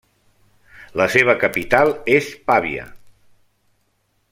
La 1.01 1.07
seva 1.15 1.35
capital 1.43 1.93
és 2.15 2.31
Pavia. 2.49 2.87